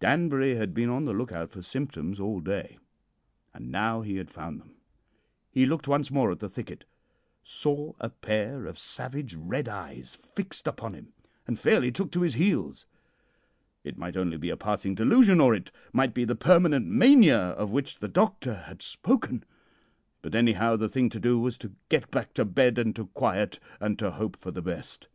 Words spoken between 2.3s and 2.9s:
day,